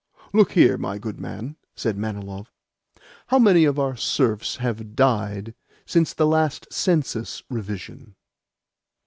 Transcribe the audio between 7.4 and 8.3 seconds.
revision?"